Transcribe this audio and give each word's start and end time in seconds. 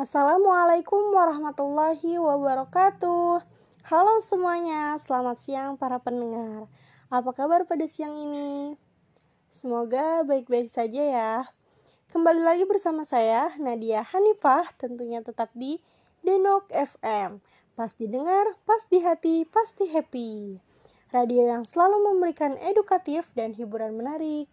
Assalamualaikum 0.00 1.12
warahmatullahi 1.12 2.16
wabarakatuh. 2.16 3.44
Halo 3.92 4.14
semuanya, 4.24 4.96
selamat 4.96 5.36
siang 5.44 5.76
para 5.76 6.00
pendengar. 6.00 6.64
Apa 7.12 7.36
kabar 7.36 7.68
pada 7.68 7.84
siang 7.84 8.16
ini? 8.16 8.80
Semoga 9.52 10.24
baik-baik 10.24 10.72
saja 10.72 10.96
ya. 11.04 11.32
Kembali 12.08 12.40
lagi 12.40 12.64
bersama 12.64 13.04
saya 13.04 13.52
Nadia 13.60 14.00
Hanifah, 14.00 14.72
tentunya 14.80 15.20
tetap 15.20 15.52
di 15.52 15.76
Denok 16.24 16.72
FM. 16.72 17.44
Pas 17.76 17.92
didengar, 17.92 18.48
pas 18.64 18.88
di 18.88 18.96
hati, 19.04 19.44
pasti 19.44 19.92
happy. 19.92 20.56
Radio 21.12 21.52
yang 21.52 21.68
selalu 21.68 22.00
memberikan 22.16 22.56
edukatif 22.64 23.28
dan 23.36 23.52
hiburan 23.52 23.92
menarik. 23.92 24.48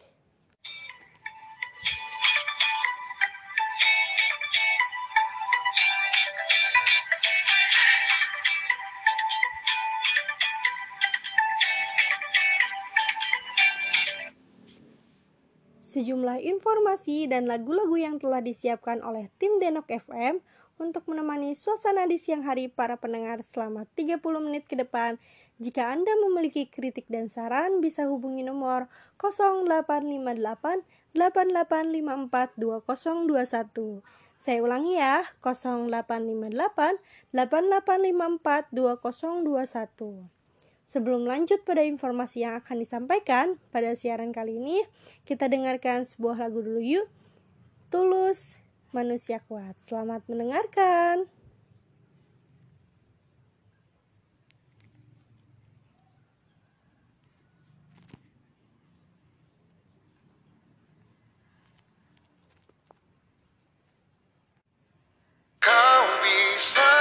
Sejumlah 15.89 16.45
informasi 16.45 17.25
dan 17.25 17.49
lagu-lagu 17.49 17.97
yang 17.97 18.21
telah 18.21 18.45
disiapkan 18.45 19.01
oleh 19.01 19.33
tim 19.41 19.57
Denok 19.57 19.89
FM 19.89 20.37
untuk 20.77 21.09
menemani 21.09 21.57
suasana 21.57 22.05
di 22.05 22.21
siang 22.21 22.45
hari 22.45 22.69
para 22.69 23.01
pendengar 23.01 23.41
selama 23.41 23.89
30 23.97 24.21
menit 24.45 24.69
ke 24.69 24.77
depan. 24.77 25.17
Jika 25.57 25.89
Anda 25.89 26.13
memiliki 26.29 26.69
kritik 26.69 27.09
dan 27.09 27.25
saran, 27.33 27.81
bisa 27.81 28.05
hubungi 28.05 28.45
nomor 28.45 28.85
0858 29.17 30.85
8854 31.17 32.53
2021. 32.61 34.05
Saya 34.37 34.59
ulangi 34.61 34.93
ya, 35.01 35.25
0858 35.41 37.01
8854 37.33 38.69
2021. 38.77 40.38
Sebelum 40.89 41.29
lanjut 41.29 41.61
pada 41.69 41.85
informasi 41.85 42.41
yang 42.41 42.57
akan 42.57 42.81
disampaikan 42.81 43.61
pada 43.69 43.93
siaran 43.93 44.33
kali 44.33 44.57
ini, 44.57 44.81
kita 45.21 45.45
dengarkan 45.45 46.01
sebuah 46.01 46.49
lagu 46.49 46.65
dulu 46.65 46.81
yuk. 46.81 47.05
Tulus, 47.93 48.57
Manusia 48.89 49.37
Kuat. 49.45 49.77
Selamat 49.85 50.25
mendengarkan. 50.25 51.29
Kau 65.61 66.05
bisa 66.25 66.98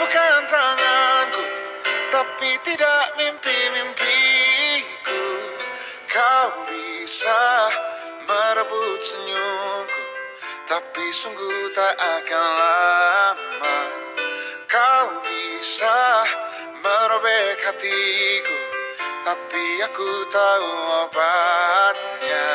lumpuhkan 0.00 0.48
tanganku 0.48 1.44
Tapi 2.08 2.50
tidak 2.64 3.04
mimpi-mimpiku. 3.20 5.24
Kau 6.08 6.48
bisa 6.72 7.68
merebut 8.24 9.00
senyumku 9.04 10.04
Tapi 10.64 11.04
sungguh 11.12 11.68
tak 11.76 12.00
akan 12.00 12.48
lama. 12.56 13.78
Kau 14.64 15.20
bisa 15.20 16.24
merobek 16.80 17.60
hatiku 17.68 18.58
Tapi 19.20 19.64
aku 19.84 20.10
tahu 20.32 20.72
obatnya 21.04 22.49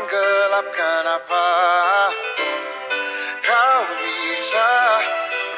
Takkan 0.00 0.16
gelapkan 0.16 1.04
apa 1.12 1.48
pun 2.32 2.60
Kau 3.44 3.84
bisa 4.00 4.72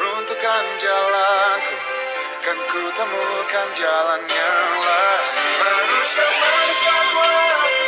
runtuhkan 0.03 0.65
jalanku. 0.83 1.77
Kan 2.43 2.59
ku 2.67 2.83
temukan 2.91 3.69
jalan 3.79 4.23
yang 4.27 4.71
lain. 4.83 5.35
Manusia-manusia 5.63 6.99
kuat 7.15 7.82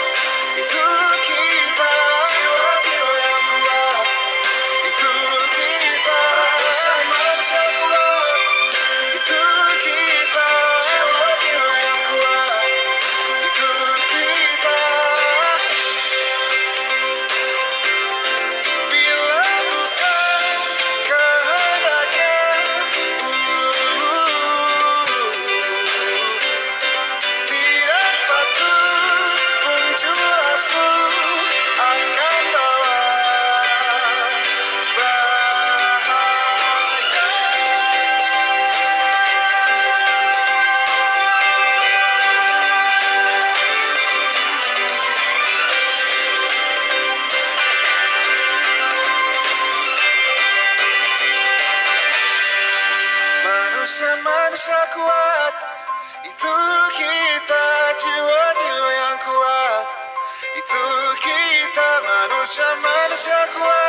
manusia-manusia 62.44 63.40
kuat 63.56 63.83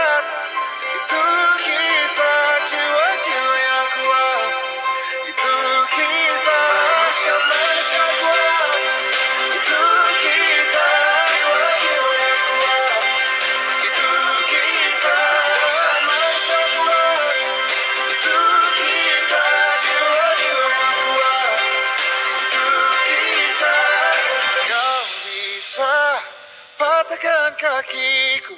patahkan 27.05 27.53
kakiku 27.53 28.57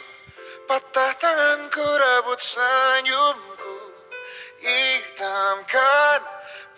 Patah 0.71 1.12
tanganku 1.19 1.83
rebut 1.83 2.39
senyumku 2.39 3.75
Hitamkan 4.63 6.24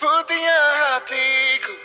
putihnya 0.02 0.62
hatiku 0.82 1.76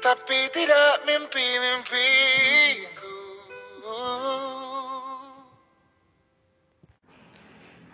Tapi 0.00 0.48
tidak 0.48 1.04
mimpi-mimpiku 1.04 3.16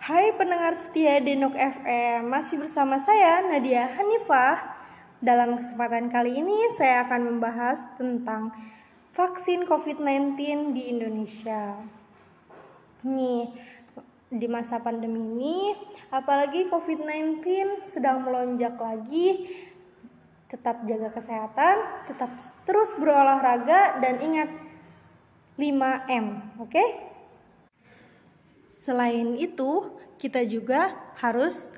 Hai 0.05 0.31
pendengar 0.39 0.79
setia 0.79 1.17
Denok 1.17 1.57
FM, 1.57 2.29
masih 2.29 2.61
bersama 2.61 3.01
saya 3.01 3.41
Nadia 3.41 3.89
Hanifah. 3.89 4.77
Dalam 5.17 5.57
kesempatan 5.57 6.13
kali 6.13 6.37
ini 6.37 6.69
saya 6.69 7.09
akan 7.09 7.25
membahas 7.25 7.81
tentang 7.97 8.53
vaksin 9.15 9.63
COVID-19 9.63 10.75
di 10.75 10.91
Indonesia. 10.91 11.79
Nih, 13.07 13.47
di 14.27 14.47
masa 14.51 14.83
pandemi 14.83 15.23
ini, 15.23 15.71
apalagi 16.11 16.67
COVID-19 16.67 17.39
sedang 17.87 18.27
melonjak 18.27 18.75
lagi, 18.75 19.47
tetap 20.51 20.83
jaga 20.83 21.15
kesehatan, 21.15 21.75
tetap 22.11 22.35
terus 22.67 22.91
berolahraga 22.99 24.03
dan 24.03 24.19
ingat 24.19 24.51
5M, 25.55 26.59
oke? 26.59 26.85
Selain 28.67 29.39
itu, 29.39 29.95
kita 30.19 30.43
juga 30.43 30.91
harus 31.23 31.71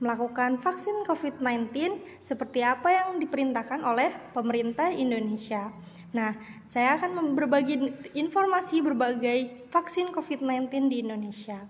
melakukan 0.00 0.56
vaksin 0.64 1.04
COVID-19 1.04 2.00
seperti 2.24 2.64
apa 2.64 2.88
yang 2.88 3.20
diperintahkan 3.20 3.84
oleh 3.84 4.16
pemerintah 4.32 4.88
Indonesia. 4.88 5.68
Nah, 6.14 6.38
saya 6.62 6.94
akan 6.94 7.34
berbagi 7.34 7.90
informasi 8.14 8.78
berbagai 8.86 9.66
vaksin 9.74 10.14
COVID-19 10.14 10.70
di 10.86 11.02
Indonesia. 11.02 11.66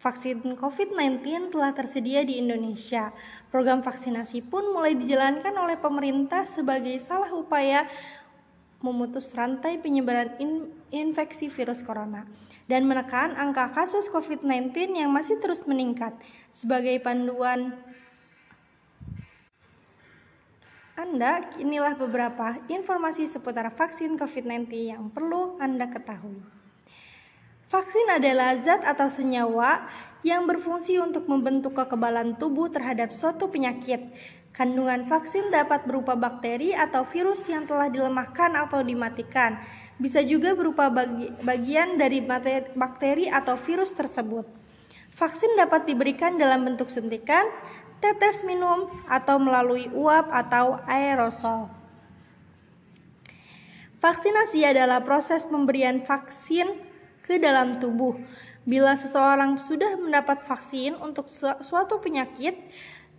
Vaksin 0.00 0.56
COVID-19 0.56 1.52
telah 1.52 1.76
tersedia 1.76 2.24
di 2.24 2.40
Indonesia. 2.40 3.12
Program 3.52 3.84
vaksinasi 3.84 4.40
pun 4.48 4.72
mulai 4.72 4.96
dijalankan 4.96 5.52
oleh 5.60 5.76
pemerintah 5.76 6.48
sebagai 6.48 6.96
salah 7.04 7.28
upaya 7.36 7.84
memutus 8.80 9.28
rantai 9.36 9.76
penyebaran 9.76 10.40
in 10.40 10.72
infeksi 10.88 11.52
virus 11.52 11.84
corona 11.84 12.24
dan 12.64 12.88
menekan 12.88 13.36
angka 13.36 13.68
kasus 13.76 14.08
COVID-19 14.08 14.72
yang 14.96 15.12
masih 15.12 15.36
terus 15.36 15.68
meningkat. 15.68 16.16
Sebagai 16.48 16.96
panduan 17.04 17.76
Anda, 21.00 21.48
inilah 21.56 21.96
beberapa 21.96 22.60
informasi 22.68 23.24
seputar 23.24 23.64
vaksin 23.72 24.20
COVID-19 24.20 24.68
yang 24.92 25.08
perlu 25.08 25.56
Anda 25.56 25.88
ketahui. 25.88 26.44
Vaksin 27.72 28.20
adalah 28.20 28.52
zat 28.60 28.84
atau 28.84 29.08
senyawa 29.08 29.80
yang 30.20 30.44
berfungsi 30.44 31.00
untuk 31.00 31.24
membentuk 31.24 31.72
kekebalan 31.72 32.36
tubuh 32.36 32.68
terhadap 32.68 33.16
suatu 33.16 33.48
penyakit. 33.48 34.12
Kandungan 34.52 35.08
vaksin 35.08 35.48
dapat 35.48 35.88
berupa 35.88 36.20
bakteri 36.20 36.76
atau 36.76 37.08
virus 37.08 37.48
yang 37.48 37.64
telah 37.64 37.88
dilemahkan 37.88 38.52
atau 38.60 38.84
dimatikan. 38.84 39.56
Bisa 39.96 40.20
juga 40.20 40.52
berupa 40.52 40.92
bagi, 40.92 41.32
bagian 41.40 41.96
dari 41.96 42.20
materi, 42.20 42.68
bakteri 42.76 43.24
atau 43.32 43.56
virus 43.56 43.96
tersebut. 43.96 44.44
Vaksin 45.16 45.56
dapat 45.56 45.88
diberikan 45.88 46.36
dalam 46.36 46.60
bentuk 46.68 46.92
suntikan, 46.92 47.48
tetes 48.00 48.42
minum, 48.42 48.88
atau 49.06 49.36
melalui 49.36 49.86
uap 49.92 50.32
atau 50.32 50.80
aerosol. 50.88 51.68
Vaksinasi 54.00 54.64
adalah 54.64 55.04
proses 55.04 55.44
pemberian 55.44 56.00
vaksin 56.00 56.72
ke 57.20 57.36
dalam 57.36 57.76
tubuh. 57.76 58.16
Bila 58.64 58.96
seseorang 58.96 59.60
sudah 59.60 60.00
mendapat 60.00 60.40
vaksin 60.48 60.96
untuk 60.96 61.28
suatu 61.60 62.00
penyakit, 62.00 62.56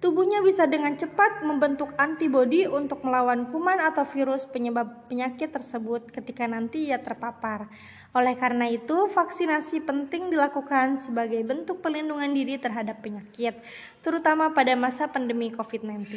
tubuhnya 0.01 0.41
bisa 0.41 0.65
dengan 0.65 0.97
cepat 0.97 1.45
membentuk 1.45 1.93
antibodi 2.01 2.65
untuk 2.65 3.05
melawan 3.05 3.53
kuman 3.53 3.77
atau 3.77 4.01
virus 4.09 4.49
penyebab 4.49 5.05
penyakit 5.05 5.53
tersebut 5.53 6.09
ketika 6.09 6.49
nanti 6.49 6.89
ia 6.89 6.97
terpapar. 6.97 7.69
Oleh 8.11 8.35
karena 8.35 8.67
itu, 8.67 9.07
vaksinasi 9.07 9.87
penting 9.87 10.27
dilakukan 10.35 10.99
sebagai 10.99 11.39
bentuk 11.47 11.79
perlindungan 11.79 12.35
diri 12.35 12.59
terhadap 12.59 12.99
penyakit, 12.99 13.55
terutama 14.03 14.51
pada 14.51 14.75
masa 14.75 15.07
pandemi 15.07 15.47
COVID-19. 15.47 16.11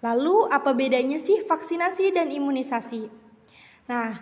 Lalu, 0.00 0.36
apa 0.48 0.72
bedanya 0.72 1.20
sih 1.20 1.44
vaksinasi 1.44 2.16
dan 2.16 2.32
imunisasi? 2.32 3.28
Nah, 3.88 4.16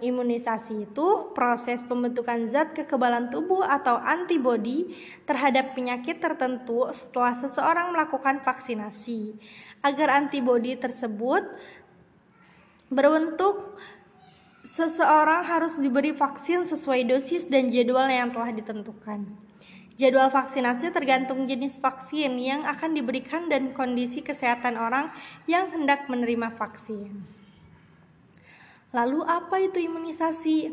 imunisasi 0.00 0.88
itu 0.88 1.32
proses 1.36 1.84
pembentukan 1.84 2.44
zat 2.48 2.72
kekebalan 2.72 3.28
tubuh 3.28 3.64
atau 3.64 3.96
antibodi 4.00 4.92
terhadap 5.28 5.76
penyakit 5.76 6.20
tertentu 6.20 6.88
setelah 6.92 7.36
seseorang 7.36 7.92
melakukan 7.92 8.40
vaksinasi. 8.40 9.36
Agar 9.84 10.12
antibodi 10.12 10.76
tersebut 10.76 11.44
berbentuk 12.92 13.80
seseorang 14.72 15.44
harus 15.44 15.76
diberi 15.76 16.16
vaksin 16.16 16.64
sesuai 16.64 17.04
dosis 17.04 17.44
dan 17.44 17.68
jadwal 17.68 18.08
yang 18.08 18.32
telah 18.32 18.48
ditentukan. 18.56 19.28
Jadwal 20.00 20.32
vaksinasi 20.32 20.88
tergantung 20.88 21.44
jenis 21.44 21.76
vaksin 21.76 22.40
yang 22.40 22.64
akan 22.64 22.96
diberikan 22.96 23.52
dan 23.52 23.76
kondisi 23.76 24.24
kesehatan 24.24 24.80
orang 24.80 25.12
yang 25.44 25.68
hendak 25.68 26.08
menerima 26.08 26.56
vaksin. 26.56 27.20
Lalu 28.96 29.20
apa 29.28 29.60
itu 29.60 29.76
imunisasi? 29.76 30.72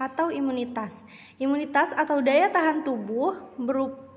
Atau 0.00 0.32
imunitas. 0.32 1.04
Imunitas 1.36 1.92
atau 1.92 2.24
daya 2.24 2.48
tahan 2.48 2.80
tubuh 2.80 3.36
berupa, 3.60 4.11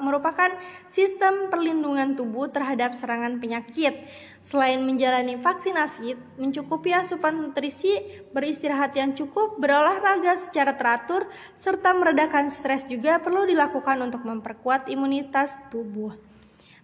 merupakan 0.00 0.50
sistem 0.86 1.50
perlindungan 1.50 2.18
tubuh 2.18 2.50
terhadap 2.50 2.94
serangan 2.94 3.38
penyakit. 3.38 3.94
Selain 4.42 4.78
menjalani 4.82 5.38
vaksinasi, 5.38 6.38
mencukupi 6.38 6.94
asupan 6.94 7.38
nutrisi, 7.38 7.98
beristirahat 8.30 8.94
yang 8.94 9.14
cukup, 9.14 9.58
berolahraga 9.58 10.38
secara 10.38 10.78
teratur, 10.78 11.26
serta 11.54 11.94
meredakan 11.94 12.50
stres 12.50 12.86
juga 12.86 13.18
perlu 13.18 13.46
dilakukan 13.46 13.98
untuk 14.02 14.22
memperkuat 14.22 14.86
imunitas 14.90 15.58
tubuh. 15.70 16.14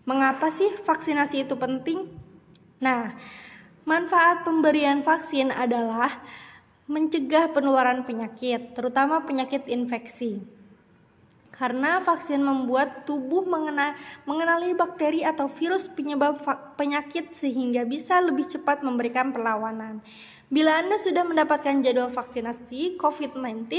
Mengapa 0.03 0.51
sih 0.51 0.71
vaksinasi 0.83 1.47
itu 1.47 1.55
penting? 1.55 2.11
Nah, 2.83 3.15
Manfaat 3.83 4.47
pemberian 4.47 5.03
vaksin 5.03 5.51
adalah 5.51 6.23
mencegah 6.87 7.51
penularan 7.51 8.07
penyakit, 8.07 8.79
terutama 8.79 9.27
penyakit 9.27 9.67
infeksi. 9.67 10.39
Karena 11.53 12.01
vaksin 12.01 12.41
membuat 12.41 13.05
tubuh 13.05 13.45
mengenal, 13.45 13.93
mengenali 14.25 14.73
bakteri 14.73 15.21
atau 15.21 15.47
virus 15.53 15.87
penyebab 15.87 16.41
penyakit 16.83 17.31
sehingga 17.31 17.87
bisa 17.87 18.19
lebih 18.19 18.51
cepat 18.51 18.83
memberikan 18.83 19.31
perlawanan. 19.31 20.03
Bila 20.53 20.85
Anda 20.85 21.01
sudah 21.01 21.25
mendapatkan 21.25 21.81
jadwal 21.81 22.13
vaksinasi 22.13 23.01
COVID-19, 23.01 23.73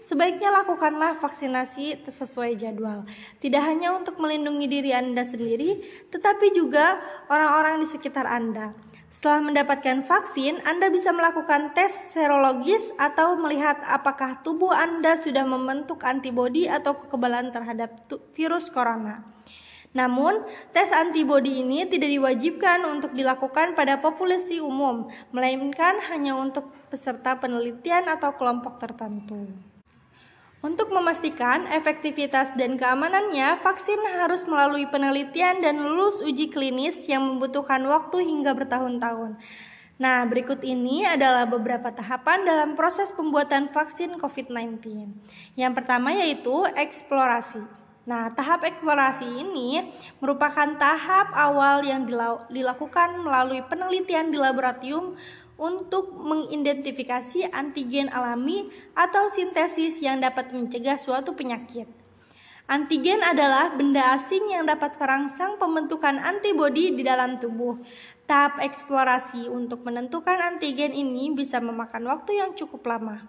sebaiknya 0.00 0.54
lakukanlah 0.54 1.20
vaksinasi 1.20 2.00
sesuai 2.06 2.56
jadwal. 2.56 3.04
Tidak 3.42 3.60
hanya 3.60 3.92
untuk 3.92 4.16
melindungi 4.22 4.64
diri 4.70 4.96
Anda 4.96 5.20
sendiri, 5.20 5.84
tetapi 6.14 6.54
juga 6.56 6.96
orang-orang 7.28 7.82
di 7.82 7.90
sekitar 7.90 8.24
Anda. 8.24 8.72
Setelah 9.12 9.52
mendapatkan 9.52 10.00
vaksin, 10.08 10.64
Anda 10.64 10.88
bisa 10.88 11.12
melakukan 11.12 11.76
tes 11.76 11.92
serologis 12.16 12.88
atau 12.96 13.36
melihat 13.36 13.84
apakah 13.84 14.40
tubuh 14.40 14.72
Anda 14.72 15.20
sudah 15.20 15.44
membentuk 15.44 16.08
antibodi 16.08 16.72
atau 16.72 16.96
kekebalan 16.96 17.52
terhadap 17.52 17.92
virus 18.32 18.72
corona. 18.72 19.33
Namun, 19.94 20.34
tes 20.74 20.90
antibodi 20.90 21.62
ini 21.62 21.86
tidak 21.86 22.10
diwajibkan 22.10 22.82
untuk 22.82 23.14
dilakukan 23.14 23.78
pada 23.78 24.02
populasi 24.02 24.58
umum, 24.58 25.06
melainkan 25.30 26.02
hanya 26.10 26.34
untuk 26.34 26.66
peserta 26.90 27.38
penelitian 27.38 28.10
atau 28.10 28.34
kelompok 28.34 28.82
tertentu. 28.82 29.46
Untuk 30.64 30.90
memastikan 30.90 31.70
efektivitas 31.70 32.56
dan 32.58 32.74
keamanannya, 32.74 33.62
vaksin 33.62 34.00
harus 34.18 34.42
melalui 34.48 34.88
penelitian 34.90 35.62
dan 35.62 35.78
lulus 35.78 36.24
uji 36.24 36.50
klinis 36.50 37.04
yang 37.06 37.22
membutuhkan 37.22 37.84
waktu 37.86 38.24
hingga 38.24 38.50
bertahun-tahun. 38.56 39.38
Nah, 39.94 40.26
berikut 40.26 40.64
ini 40.66 41.06
adalah 41.06 41.46
beberapa 41.46 41.94
tahapan 41.94 42.42
dalam 42.42 42.74
proses 42.74 43.14
pembuatan 43.14 43.70
vaksin 43.70 44.18
COVID-19. 44.18 44.82
Yang 45.54 45.72
pertama 45.76 46.10
yaitu 46.16 46.66
eksplorasi. 46.74 47.83
Nah, 48.04 48.28
tahap 48.36 48.68
eksplorasi 48.68 49.24
ini 49.24 49.80
merupakan 50.20 50.76
tahap 50.76 51.32
awal 51.32 51.80
yang 51.80 52.04
dilakukan 52.52 53.16
melalui 53.16 53.64
penelitian 53.64 54.28
di 54.28 54.36
laboratorium 54.36 55.16
untuk 55.56 56.12
mengidentifikasi 56.12 57.48
antigen 57.48 58.12
alami 58.12 58.68
atau 58.92 59.32
sintesis 59.32 60.04
yang 60.04 60.20
dapat 60.20 60.52
mencegah 60.52 61.00
suatu 61.00 61.32
penyakit. 61.32 61.88
Antigen 62.64 63.20
adalah 63.20 63.76
benda 63.76 64.16
asing 64.16 64.52
yang 64.52 64.64
dapat 64.64 64.96
merangsang 64.96 65.60
pembentukan 65.60 66.16
antibodi 66.16 66.96
di 66.96 67.04
dalam 67.04 67.36
tubuh. 67.36 67.76
Tahap 68.24 68.60
eksplorasi 68.60 69.52
untuk 69.52 69.84
menentukan 69.84 70.40
antigen 70.40 70.96
ini 70.96 71.32
bisa 71.32 71.60
memakan 71.60 72.08
waktu 72.08 72.40
yang 72.40 72.56
cukup 72.56 72.84
lama. 72.88 73.24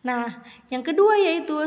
Nah, 0.00 0.44
yang 0.72 0.80
kedua 0.80 1.20
yaitu 1.20 1.60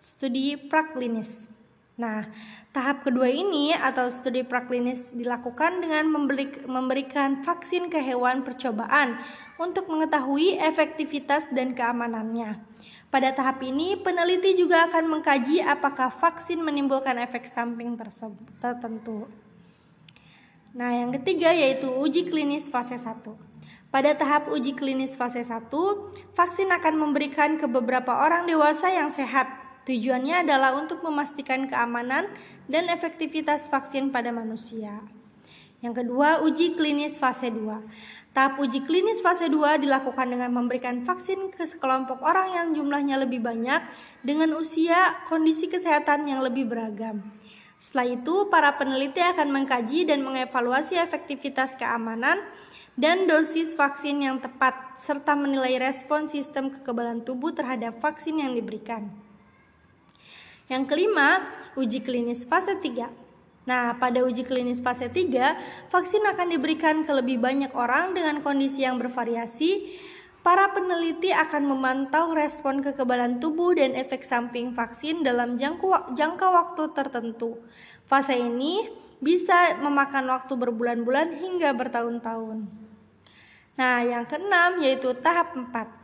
studi 0.00 0.56
praklinis. 0.56 1.53
Nah, 1.94 2.26
tahap 2.74 3.06
kedua 3.06 3.30
ini 3.30 3.70
atau 3.70 4.10
studi 4.10 4.42
praklinis 4.42 5.14
dilakukan 5.14 5.78
dengan 5.78 6.10
memberi, 6.10 6.50
memberikan 6.66 7.46
vaksin 7.46 7.86
ke 7.86 8.02
hewan 8.02 8.42
percobaan 8.42 9.14
untuk 9.62 9.86
mengetahui 9.86 10.58
efektivitas 10.58 11.46
dan 11.54 11.70
keamanannya. 11.70 12.58
Pada 13.14 13.30
tahap 13.30 13.62
ini, 13.62 13.94
peneliti 13.94 14.58
juga 14.58 14.90
akan 14.90 15.06
mengkaji 15.06 15.62
apakah 15.62 16.10
vaksin 16.10 16.58
menimbulkan 16.58 17.14
efek 17.22 17.46
samping 17.46 17.94
tertentu. 18.58 19.30
Nah, 20.74 20.90
yang 20.90 21.14
ketiga 21.14 21.54
yaitu 21.54 21.86
uji 21.86 22.26
klinis 22.26 22.66
fase 22.66 22.98
1. 22.98 23.22
Pada 23.94 24.10
tahap 24.18 24.50
uji 24.50 24.74
klinis 24.74 25.14
fase 25.14 25.46
1, 25.46 25.70
vaksin 26.34 26.74
akan 26.74 26.98
memberikan 26.98 27.54
ke 27.54 27.70
beberapa 27.70 28.18
orang 28.18 28.50
dewasa 28.50 28.90
yang 28.90 29.06
sehat 29.06 29.63
Tujuannya 29.84 30.48
adalah 30.48 30.72
untuk 30.80 31.04
memastikan 31.04 31.68
keamanan 31.68 32.24
dan 32.72 32.88
efektivitas 32.88 33.68
vaksin 33.68 34.08
pada 34.08 34.32
manusia. 34.32 35.04
Yang 35.84 36.00
kedua, 36.00 36.40
uji 36.40 36.72
klinis 36.72 37.20
fase 37.20 37.52
2. 37.52 38.32
Tahap 38.32 38.56
uji 38.56 38.80
klinis 38.88 39.20
fase 39.20 39.52
2 39.52 39.84
dilakukan 39.84 40.26
dengan 40.32 40.48
memberikan 40.56 41.04
vaksin 41.04 41.52
ke 41.52 41.68
sekelompok 41.68 42.24
orang 42.24 42.56
yang 42.56 42.66
jumlahnya 42.72 43.20
lebih 43.20 43.44
banyak 43.44 43.84
dengan 44.24 44.56
usia 44.56 45.20
kondisi 45.28 45.68
kesehatan 45.68 46.24
yang 46.32 46.40
lebih 46.40 46.64
beragam. 46.64 47.20
Setelah 47.76 48.16
itu, 48.16 48.48
para 48.48 48.80
peneliti 48.80 49.20
akan 49.20 49.52
mengkaji 49.52 50.08
dan 50.08 50.24
mengevaluasi 50.24 50.96
efektivitas 50.96 51.76
keamanan 51.76 52.40
dan 52.96 53.28
dosis 53.28 53.76
vaksin 53.76 54.24
yang 54.24 54.40
tepat, 54.40 54.96
serta 54.96 55.36
menilai 55.36 55.76
respon 55.76 56.24
sistem 56.24 56.72
kekebalan 56.72 57.20
tubuh 57.20 57.52
terhadap 57.52 58.00
vaksin 58.00 58.40
yang 58.40 58.56
diberikan. 58.56 59.12
Yang 60.64 60.84
kelima, 60.88 61.44
uji 61.76 62.00
klinis 62.00 62.48
fase 62.48 62.80
3. 62.80 63.12
Nah, 63.64 63.96
pada 63.96 64.20
uji 64.24 64.44
klinis 64.44 64.84
fase 64.84 65.08
3, 65.08 65.88
vaksin 65.88 66.20
akan 66.24 66.52
diberikan 66.52 67.00
ke 67.00 67.12
lebih 67.12 67.40
banyak 67.40 67.72
orang 67.72 68.12
dengan 68.12 68.44
kondisi 68.44 68.84
yang 68.84 69.00
bervariasi. 69.00 69.96
Para 70.44 70.68
peneliti 70.76 71.32
akan 71.32 71.72
memantau 71.72 72.36
respon 72.36 72.84
kekebalan 72.84 73.40
tubuh 73.40 73.72
dan 73.72 73.96
efek 73.96 74.20
samping 74.28 74.76
vaksin 74.76 75.24
dalam 75.24 75.56
jangka 75.56 76.46
waktu 76.52 76.92
tertentu. 76.92 77.56
Fase 78.04 78.36
ini 78.36 78.84
bisa 79.24 79.80
memakan 79.80 80.28
waktu 80.28 80.52
berbulan-bulan 80.52 81.32
hingga 81.32 81.72
bertahun-tahun. 81.72 82.68
Nah, 83.80 84.04
yang 84.04 84.28
keenam 84.28 84.84
yaitu 84.84 85.16
tahap 85.16 85.56
4. 85.56 86.03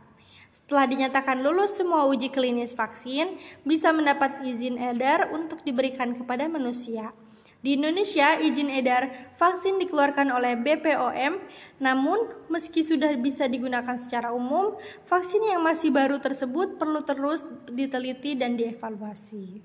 Setelah 0.51 0.83
dinyatakan 0.83 1.39
lulus 1.39 1.79
semua 1.79 2.03
uji 2.11 2.27
klinis 2.27 2.75
vaksin, 2.75 3.39
bisa 3.63 3.95
mendapat 3.95 4.43
izin 4.43 4.75
edar 4.75 5.31
untuk 5.31 5.63
diberikan 5.63 6.11
kepada 6.11 6.51
manusia. 6.51 7.15
Di 7.61 7.77
Indonesia, 7.77 8.41
izin 8.41 8.73
edar 8.73 9.31
vaksin 9.37 9.77
dikeluarkan 9.79 10.33
oleh 10.33 10.57
BPOM, 10.57 11.39
namun 11.77 12.17
meski 12.49 12.81
sudah 12.81 13.13
bisa 13.15 13.45
digunakan 13.45 13.93
secara 13.95 14.33
umum, 14.33 14.75
vaksin 15.05 15.45
yang 15.45 15.61
masih 15.61 15.93
baru 15.93 16.17
tersebut 16.17 16.81
perlu 16.81 17.05
terus 17.05 17.45
diteliti 17.69 18.33
dan 18.33 18.57
dievaluasi. 18.57 19.61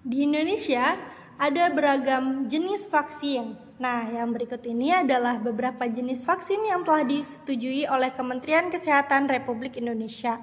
Di 0.00 0.24
Indonesia, 0.24 0.96
ada 1.40 1.72
beragam 1.72 2.44
jenis 2.44 2.84
vaksin. 2.84 3.56
Nah, 3.80 4.04
yang 4.12 4.28
berikut 4.28 4.60
ini 4.68 4.92
adalah 4.92 5.40
beberapa 5.40 5.88
jenis 5.88 6.28
vaksin 6.28 6.60
yang 6.68 6.84
telah 6.84 7.00
disetujui 7.00 7.88
oleh 7.88 8.12
Kementerian 8.12 8.68
Kesehatan 8.68 9.24
Republik 9.24 9.80
Indonesia. 9.80 10.36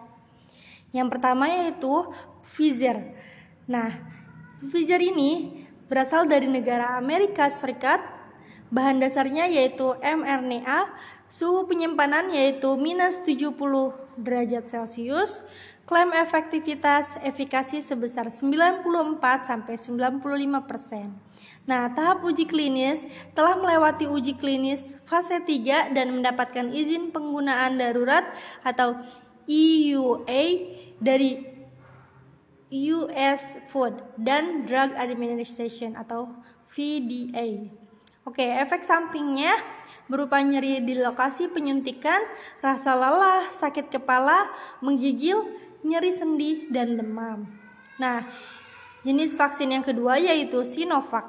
Yang 0.90 1.08
pertama 1.14 1.46
yaitu 1.46 2.10
Pfizer. 2.42 3.14
Nah, 3.70 3.94
Pfizer 4.58 4.98
ini 4.98 5.62
berasal 5.86 6.26
dari 6.26 6.50
negara 6.50 6.98
Amerika 6.98 7.46
Serikat. 7.54 8.02
Bahan 8.74 8.98
dasarnya 8.98 9.46
yaitu 9.48 9.94
mRNA, 10.02 10.92
suhu 11.30 11.70
penyimpanan 11.70 12.34
yaitu 12.34 12.74
minus 12.74 13.22
70 13.22 13.54
derajat 14.18 14.66
Celcius, 14.66 15.46
klaim 15.88 16.12
efektivitas 16.12 17.16
efikasi 17.24 17.80
sebesar 17.80 18.28
94 18.28 18.84
sampai 19.48 19.80
95 19.80 20.68
persen. 20.68 21.16
Nah, 21.64 21.88
tahap 21.96 22.28
uji 22.28 22.44
klinis 22.44 23.08
telah 23.32 23.56
melewati 23.56 24.04
uji 24.04 24.36
klinis 24.36 25.00
fase 25.08 25.40
3 25.40 25.96
dan 25.96 26.12
mendapatkan 26.12 26.68
izin 26.76 27.16
penggunaan 27.16 27.80
darurat 27.80 28.28
atau 28.68 29.00
EUA 29.48 30.44
dari 31.00 31.56
US 32.68 33.56
Food 33.72 33.96
dan 34.20 34.68
Drug 34.68 34.92
Administration 35.00 35.96
atau 35.96 36.36
VDA. 36.68 37.72
Oke, 38.28 38.44
efek 38.44 38.84
sampingnya 38.84 39.56
berupa 40.12 40.44
nyeri 40.44 40.84
di 40.84 41.00
lokasi 41.00 41.48
penyuntikan, 41.48 42.20
rasa 42.60 42.92
lelah, 42.92 43.48
sakit 43.48 43.88
kepala, 43.88 44.52
menggigil, 44.84 45.48
nyeri 45.86 46.14
sendi, 46.14 46.70
dan 46.72 46.98
demam. 46.98 47.46
Nah, 47.98 48.26
jenis 49.02 49.38
vaksin 49.38 49.74
yang 49.74 49.86
kedua 49.86 50.22
yaitu 50.22 50.62
Sinovac. 50.62 51.28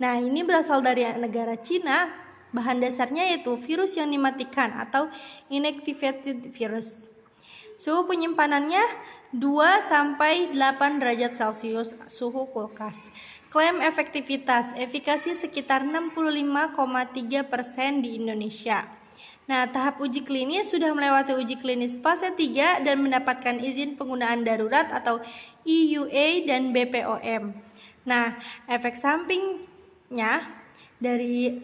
Nah, 0.00 0.18
ini 0.20 0.44
berasal 0.44 0.84
dari 0.84 1.06
negara 1.16 1.56
Cina. 1.60 2.10
Bahan 2.54 2.78
dasarnya 2.78 3.34
yaitu 3.34 3.50
virus 3.58 3.98
yang 3.98 4.14
dimatikan 4.14 4.70
atau 4.78 5.10
inactivated 5.50 6.54
virus. 6.54 7.10
Suhu 7.74 8.06
penyimpanannya 8.06 8.86
2 9.34 9.42
sampai 9.82 10.54
8 10.54 11.02
derajat 11.02 11.34
Celcius 11.34 11.98
suhu 12.06 12.46
kulkas. 12.54 13.02
Klaim 13.50 13.82
efektivitas, 13.82 14.70
efikasi 14.78 15.34
sekitar 15.34 15.82
65,3% 15.82 17.42
persen 17.42 17.98
di 17.98 18.22
Indonesia. 18.22 18.86
Nah, 19.44 19.68
tahap 19.68 20.00
uji 20.00 20.24
klinis 20.24 20.72
sudah 20.72 20.96
melewati 20.96 21.36
uji 21.36 21.60
klinis 21.60 22.00
fase 22.00 22.32
3 22.32 22.80
dan 22.80 22.96
mendapatkan 23.04 23.60
izin 23.60 23.92
penggunaan 23.92 24.40
darurat 24.40 24.88
atau 24.88 25.20
EUA 25.68 26.48
dan 26.48 26.72
BPOM. 26.72 27.52
Nah, 28.08 28.40
efek 28.64 28.96
sampingnya 28.96 30.48
dari 30.96 31.60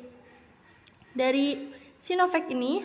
dari 1.17 1.73
Sinovac 1.97 2.49
ini 2.53 2.85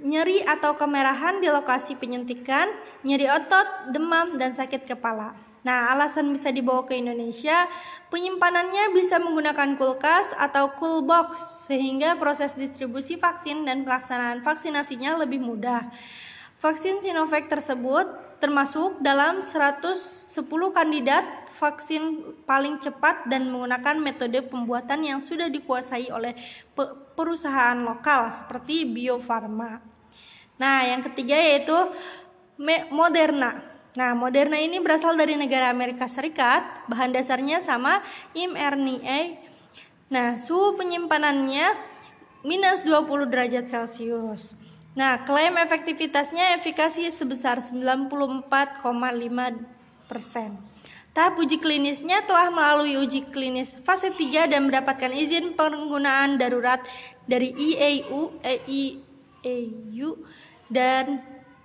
nyeri 0.00 0.40
atau 0.44 0.72
kemerahan 0.76 1.44
di 1.44 1.48
lokasi 1.52 1.96
penyuntikan, 1.96 2.68
nyeri 3.04 3.28
otot, 3.28 3.92
demam, 3.92 4.36
dan 4.40 4.56
sakit 4.56 4.88
kepala. 4.88 5.36
Nah, 5.60 5.92
alasan 5.92 6.32
bisa 6.32 6.48
dibawa 6.48 6.88
ke 6.88 6.96
Indonesia, 6.96 7.68
penyimpanannya 8.08 8.96
bisa 8.96 9.20
menggunakan 9.20 9.76
kulkas 9.76 10.32
atau 10.40 10.72
cool 10.80 11.04
box 11.04 11.68
sehingga 11.68 12.16
proses 12.16 12.56
distribusi 12.56 13.20
vaksin 13.20 13.68
dan 13.68 13.84
pelaksanaan 13.84 14.40
vaksinasinya 14.40 15.20
lebih 15.20 15.44
mudah. 15.44 15.84
Vaksin 16.60 17.04
Sinovac 17.04 17.48
tersebut 17.48 18.08
termasuk 18.40 19.04
dalam 19.04 19.44
110 19.44 20.32
kandidat 20.72 21.24
vaksin 21.52 22.24
paling 22.48 22.80
cepat 22.80 23.28
dan 23.28 23.52
menggunakan 23.52 24.00
metode 24.00 24.40
pembuatan 24.48 25.04
yang 25.04 25.20
sudah 25.20 25.52
dikuasai 25.52 26.08
oleh 26.08 26.32
perusahaan 27.12 27.76
lokal 27.84 28.32
seperti 28.32 28.88
Bio 28.88 29.20
Farma. 29.20 29.76
Nah, 30.56 30.88
yang 30.88 31.04
ketiga 31.04 31.36
yaitu 31.36 31.76
Moderna. 32.92 33.69
Nah, 33.98 34.14
Moderna 34.14 34.54
ini 34.54 34.78
berasal 34.78 35.18
dari 35.18 35.34
negara 35.34 35.66
Amerika 35.66 36.06
Serikat, 36.06 36.62
bahan 36.86 37.10
dasarnya 37.10 37.58
sama 37.58 37.98
mRNA. 38.38 39.42
Nah, 40.10 40.38
suhu 40.38 40.78
penyimpanannya 40.78 41.74
minus 42.46 42.86
20 42.86 43.26
derajat 43.26 43.66
Celcius. 43.66 44.54
Nah, 44.94 45.26
klaim 45.26 45.58
efektivitasnya 45.58 46.54
efikasi 46.58 47.10
sebesar 47.10 47.58
94,5 47.62 49.58
persen. 50.06 50.58
Tahap 51.10 51.42
uji 51.42 51.58
klinisnya 51.58 52.22
telah 52.22 52.54
melalui 52.54 52.94
uji 52.94 53.26
klinis 53.26 53.74
fase 53.82 54.14
3 54.14 54.46
dan 54.46 54.70
mendapatkan 54.70 55.10
izin 55.10 55.58
penggunaan 55.58 56.38
darurat 56.38 56.78
dari 57.26 57.50
EAU, 57.50 58.38
EAU 58.46 60.08
dan 60.70 61.18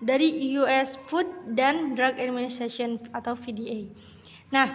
dari 0.05 0.53
US 0.61 1.01
Food 1.09 1.25
dan 1.57 1.97
Drug 1.97 2.21
Administration 2.21 3.01
atau 3.09 3.33
VDA. 3.33 3.89
Nah, 4.53 4.69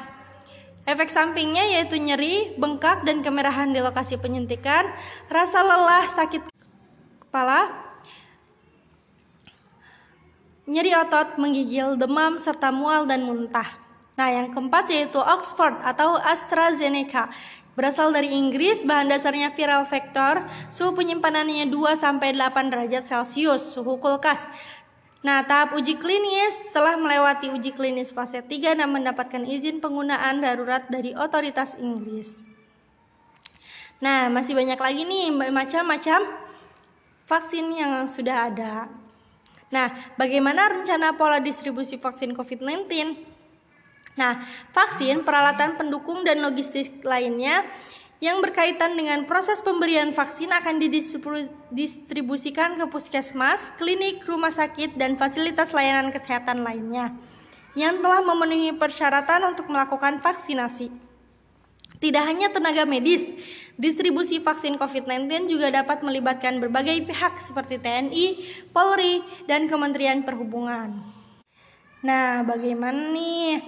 efek 0.82 1.06
sampingnya 1.06 1.62
yaitu 1.78 2.02
nyeri, 2.02 2.58
bengkak, 2.58 3.06
dan 3.06 3.22
kemerahan 3.22 3.70
di 3.70 3.78
lokasi 3.78 4.18
penyuntikan, 4.18 4.90
rasa 5.30 5.62
lelah, 5.62 6.10
sakit 6.10 6.50
kepala, 7.22 7.70
nyeri 10.66 10.90
otot, 10.98 11.38
menggigil, 11.38 11.94
demam, 11.94 12.34
serta 12.42 12.74
mual 12.74 13.06
dan 13.06 13.22
muntah. 13.22 13.78
Nah, 14.18 14.28
yang 14.34 14.50
keempat 14.50 14.90
yaitu 14.90 15.22
Oxford 15.22 15.78
atau 15.86 16.18
AstraZeneca. 16.18 17.30
Berasal 17.78 18.12
dari 18.12 18.34
Inggris, 18.34 18.84
bahan 18.84 19.08
dasarnya 19.08 19.54
viral 19.56 19.86
vector, 19.88 20.44
suhu 20.68 20.92
penyimpanannya 20.92 21.70
2 21.70 21.96
sampai 21.96 22.34
8 22.36 22.68
derajat 22.68 23.06
Celcius, 23.06 23.72
suhu 23.72 23.96
kulkas. 23.96 24.50
Nah, 25.20 25.44
tahap 25.44 25.76
uji 25.76 26.00
klinis 26.00 26.56
telah 26.72 26.96
melewati 26.96 27.52
uji 27.52 27.76
klinis 27.76 28.08
fase 28.08 28.40
3 28.40 28.80
dan 28.80 28.88
mendapatkan 28.88 29.44
izin 29.44 29.76
penggunaan 29.76 30.40
darurat 30.40 30.88
dari 30.88 31.12
otoritas 31.12 31.76
Inggris. 31.76 32.48
Nah, 34.00 34.32
masih 34.32 34.56
banyak 34.56 34.80
lagi 34.80 35.04
nih 35.04 35.52
macam-macam 35.52 36.24
vaksin 37.28 37.68
yang 37.68 38.08
sudah 38.08 38.48
ada. 38.48 38.88
Nah, 39.68 39.92
bagaimana 40.16 40.72
rencana 40.72 41.12
pola 41.12 41.36
distribusi 41.36 42.00
vaksin 42.00 42.32
COVID-19? 42.32 42.88
Nah, 44.16 44.40
vaksin, 44.72 45.20
peralatan 45.20 45.76
pendukung 45.76 46.24
dan 46.24 46.40
logistik 46.40 47.04
lainnya 47.04 47.62
yang 48.20 48.44
berkaitan 48.44 49.00
dengan 49.00 49.24
proses 49.24 49.64
pemberian 49.64 50.12
vaksin 50.12 50.52
akan 50.52 50.76
didistribusikan 51.72 52.76
ke 52.76 52.84
puskesmas, 52.92 53.72
klinik, 53.80 54.20
rumah 54.28 54.52
sakit, 54.52 55.00
dan 55.00 55.16
fasilitas 55.16 55.72
layanan 55.72 56.12
kesehatan 56.12 56.60
lainnya 56.60 57.16
yang 57.72 58.04
telah 58.04 58.20
memenuhi 58.20 58.76
persyaratan 58.76 59.56
untuk 59.56 59.72
melakukan 59.72 60.20
vaksinasi. 60.20 60.92
Tidak 62.00 62.24
hanya 62.24 62.48
tenaga 62.48 62.88
medis, 62.88 63.28
distribusi 63.76 64.40
vaksin 64.40 64.80
COVID-19 64.80 65.48
juga 65.52 65.68
dapat 65.68 66.00
melibatkan 66.00 66.56
berbagai 66.56 67.04
pihak 67.04 67.36
seperti 67.36 67.76
TNI, 67.76 68.26
Polri, 68.72 69.20
dan 69.44 69.68
Kementerian 69.68 70.24
Perhubungan. 70.24 70.96
Nah, 72.00 72.40
bagaimana 72.40 73.12
nih? 73.12 73.60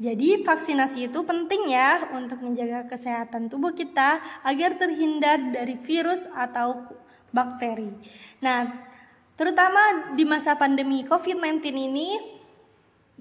Jadi, 0.00 0.40
vaksinasi 0.40 1.12
itu 1.12 1.20
penting 1.28 1.76
ya 1.76 2.08
untuk 2.16 2.40
menjaga 2.40 2.88
kesehatan 2.88 3.52
tubuh 3.52 3.76
kita 3.76 4.16
agar 4.40 4.80
terhindar 4.80 5.36
dari 5.52 5.76
virus 5.76 6.24
atau 6.32 6.88
bakteri. 7.28 7.92
Nah, 8.40 8.64
terutama 9.36 10.16
di 10.16 10.24
masa 10.24 10.56
pandemi 10.56 11.04
COVID-19 11.04 11.60
ini, 11.76 12.16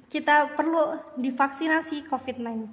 kita 0.07 0.55
perlu 0.55 0.98
divaksinasi 1.19 2.07
COVID-19 2.07 2.71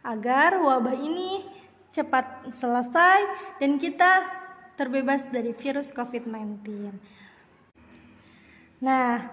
agar 0.00 0.56
wabah 0.56 0.96
ini 0.96 1.44
cepat 1.92 2.48
selesai 2.54 3.18
dan 3.60 3.76
kita 3.76 4.24
terbebas 4.80 5.28
dari 5.28 5.52
virus 5.52 5.92
COVID-19. 5.92 6.64
Nah, 8.80 9.28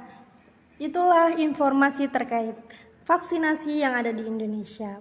itulah 0.75 1.39
informasi 1.39 2.11
terkait 2.11 2.59
vaksinasi 3.07 3.79
yang 3.79 3.95
ada 3.95 4.11
di 4.11 4.19
Indonesia. 4.19 4.99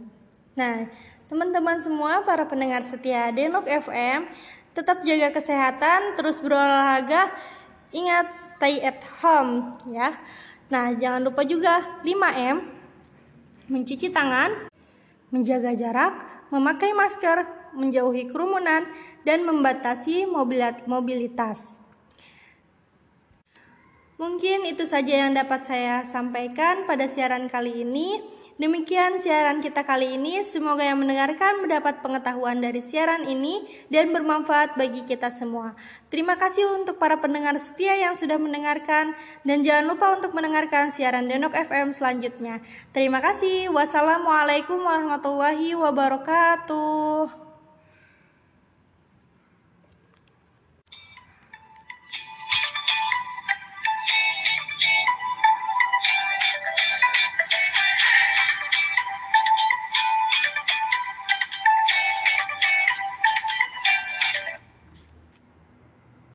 Nah, 0.55 0.87
teman-teman 1.27 1.83
semua 1.83 2.23
para 2.23 2.47
pendengar 2.47 2.87
setia 2.87 3.35
Denok 3.35 3.67
FM, 3.67 4.31
tetap 4.71 5.03
jaga 5.03 5.35
kesehatan, 5.35 6.15
terus 6.15 6.39
berolahraga, 6.39 7.35
ingat 7.91 8.31
stay 8.39 8.79
at 8.79 9.03
home 9.19 9.75
ya. 9.91 10.15
Nah, 10.71 10.95
jangan 10.95 11.27
lupa 11.27 11.43
juga 11.43 11.99
5M, 12.07 12.63
mencuci 13.67 14.15
tangan, 14.15 14.71
menjaga 15.35 15.75
jarak, 15.75 16.15
memakai 16.55 16.95
masker, 16.95 17.43
menjauhi 17.75 18.31
kerumunan, 18.31 18.87
dan 19.27 19.43
membatasi 19.43 20.31
mobilitas. 20.87 21.83
Mungkin 24.17 24.65
itu 24.65 24.89
saja 24.89 25.29
yang 25.29 25.37
dapat 25.37 25.69
saya 25.69 26.01
sampaikan 26.09 26.89
pada 26.89 27.05
siaran 27.05 27.53
kali 27.53 27.85
ini. 27.85 28.25
Demikian 28.57 29.21
siaran 29.21 29.61
kita 29.61 29.85
kali 29.85 30.17
ini. 30.17 30.41
Semoga 30.41 30.81
yang 30.81 31.05
mendengarkan 31.05 31.61
mendapat 31.61 32.01
pengetahuan 32.01 32.57
dari 32.57 32.81
siaran 32.81 33.29
ini 33.29 33.61
dan 33.93 34.17
bermanfaat 34.17 34.81
bagi 34.81 35.05
kita 35.05 35.29
semua. 35.29 35.77
Terima 36.09 36.41
kasih 36.41 36.65
untuk 36.81 36.97
para 36.97 37.21
pendengar 37.21 37.61
setia 37.61 37.93
yang 38.01 38.17
sudah 38.17 38.41
mendengarkan 38.41 39.13
dan 39.45 39.61
jangan 39.61 39.85
lupa 39.93 40.17
untuk 40.17 40.33
mendengarkan 40.33 40.89
siaran 40.89 41.29
Denok 41.29 41.53
FM 41.53 41.93
selanjutnya. 41.93 42.65
Terima 42.97 43.21
kasih. 43.21 43.69
Wassalamualaikum 43.69 44.81
warahmatullahi 44.81 45.77
wabarakatuh. 45.77 47.46